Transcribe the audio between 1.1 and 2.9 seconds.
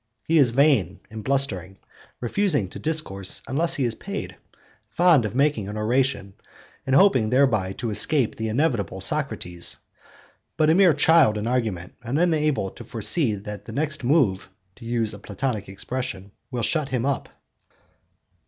and blustering, refusing to